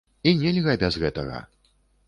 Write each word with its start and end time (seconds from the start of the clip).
І 0.31 0.31
нельга 0.43 0.75
без 0.85 0.99
гэтага! 1.05 1.45